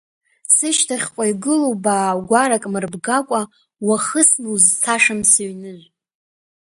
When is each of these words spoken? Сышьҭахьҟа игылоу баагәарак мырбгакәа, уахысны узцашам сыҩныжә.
Сышьҭахьҟа 0.55 1.23
игылоу 1.31 1.75
баагәарак 1.83 2.63
мырбгакәа, 2.71 3.41
уахысны 3.87 4.47
узцашам 4.53 5.21
сыҩныжә. 5.31 5.85